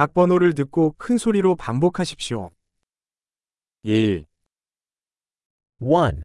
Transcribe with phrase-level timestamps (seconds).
[0.00, 2.50] 각 번호를 듣고 큰 소리로 반복하십시오.
[3.82, 4.24] 1,
[5.78, 6.22] 1,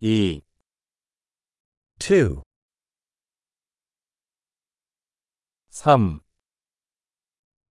[0.00, 0.42] 2,
[2.00, 2.42] 2,
[5.70, 6.20] 3,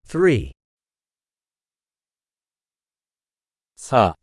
[0.05, 0.51] 3,
[3.75, 4.15] 4,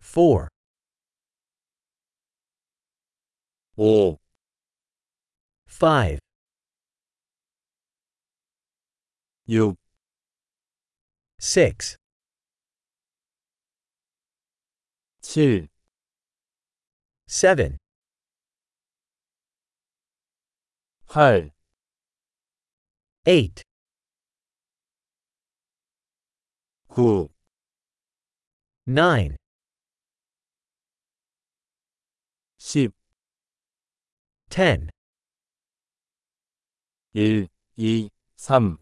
[0.00, 0.48] 4,
[3.76, 4.18] 5,
[5.66, 6.18] 5,
[9.46, 9.76] 6,
[11.38, 11.96] 6,
[15.20, 15.68] 7,
[17.26, 17.78] 7,
[21.08, 21.50] 8,
[23.26, 23.62] 8,
[26.88, 27.30] 9,
[28.86, 29.36] 9,
[32.58, 32.92] 10,
[34.50, 34.90] 10,
[37.14, 38.81] 1, 2, 3,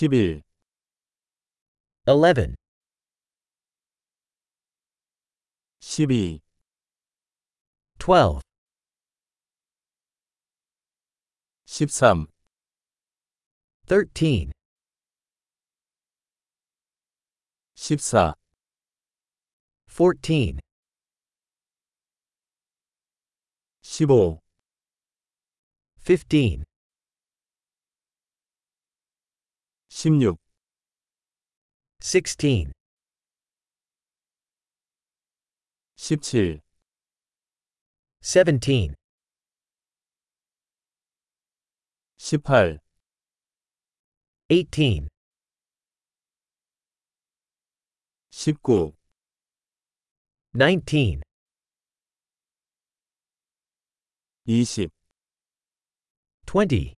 [0.00, 0.40] 11,
[2.06, 2.54] 11,
[5.82, 6.40] 12,
[7.98, 8.40] 12,
[11.68, 12.28] 13,
[13.86, 14.52] 13,
[17.76, 18.34] 14,
[19.86, 20.60] 14,
[23.82, 24.38] 15,
[26.00, 26.64] 15,
[30.00, 30.38] 16,
[32.00, 32.72] 16,
[36.00, 36.60] 17,
[38.22, 38.94] 17,
[42.18, 42.78] 18,
[44.48, 45.08] 18,
[48.30, 48.94] 19,
[50.54, 51.20] 19,
[54.46, 54.90] 20,
[56.46, 56.99] 20,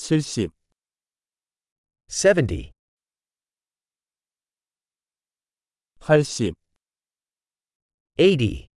[0.00, 0.50] 70,
[2.08, 2.72] 70,
[6.00, 6.54] 80,
[8.18, 8.68] 80,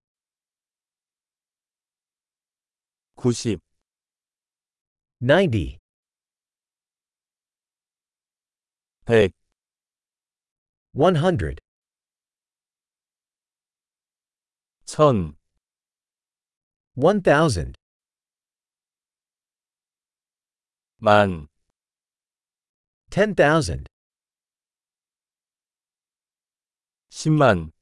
[3.15, 3.59] 90,
[5.21, 5.79] 90,
[9.07, 9.31] 100,
[10.93, 11.59] 100,
[14.85, 15.35] 1000,
[16.95, 17.73] 1000,
[21.05, 21.49] 만,
[23.09, 23.83] 10,000,
[27.09, 27.73] 10만,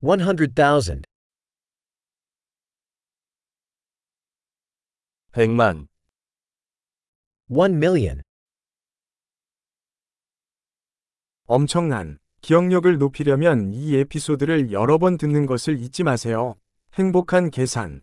[0.00, 1.02] 100,000,
[5.32, 5.88] 100만,
[7.50, 8.22] 1 million.
[11.44, 16.54] 엄청난 기억력을 높이려면 이 에피소드를 여러 번 듣는 것을 잊지 마세요.
[16.94, 18.00] 행복한 계산